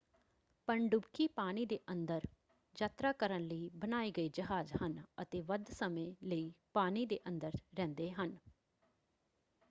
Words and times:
ਪਣਡੁਬਕੀ 0.67 1.27
ਪਾਣੀ 1.27 1.65
ਦੇ 1.65 1.77
ਅੰਦਰ 1.91 2.21
ਯਾਤਰਾ 2.75 3.11
ਕਰਨ 3.13 3.41
ਲਈ 3.41 3.69
ਬਣਾਏ 3.75 4.11
ਗਏ 4.11 4.29
ਜਹਾਜ 4.29 4.71
ਹਨ 4.75 4.97
ਅਤੇ 5.21 5.41
ਵੱਧ 5.41 5.69
ਸਮੇਂ 5.71 6.11
ਲਈ 6.23 6.51
ਪਾਣੀ 6.73 7.05
ਦੇ 7.05 7.19
ਅੰਦਰ 7.27 7.51
ਰਹਿੰਦੇ 7.77 8.09
ਹਨ। 8.11 8.37